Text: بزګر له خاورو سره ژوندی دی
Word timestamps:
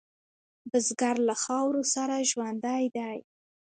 بزګر 0.69 1.15
له 1.27 1.35
خاورو 1.43 1.81
سره 1.93 2.15
ژوندی 2.31 2.83
دی 2.95 3.17